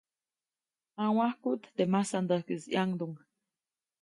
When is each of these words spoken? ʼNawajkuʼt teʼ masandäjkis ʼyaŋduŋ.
ʼNawajkuʼt 0.95 1.63
teʼ 1.75 1.89
masandäjkis 1.93 2.63
ʼyaŋduŋ. 2.71 3.11